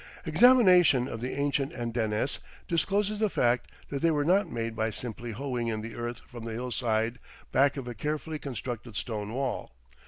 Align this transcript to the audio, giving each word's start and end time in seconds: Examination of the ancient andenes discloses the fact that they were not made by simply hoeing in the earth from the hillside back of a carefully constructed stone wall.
Examination 0.25 1.07
of 1.07 1.21
the 1.21 1.39
ancient 1.39 1.73
andenes 1.73 2.39
discloses 2.67 3.19
the 3.19 3.29
fact 3.29 3.71
that 3.89 4.01
they 4.01 4.09
were 4.09 4.25
not 4.25 4.49
made 4.49 4.75
by 4.75 4.89
simply 4.89 5.31
hoeing 5.31 5.67
in 5.67 5.81
the 5.81 5.93
earth 5.93 6.21
from 6.27 6.43
the 6.43 6.53
hillside 6.53 7.19
back 7.51 7.77
of 7.77 7.87
a 7.87 7.93
carefully 7.93 8.39
constructed 8.39 8.95
stone 8.95 9.31
wall. 9.31 9.75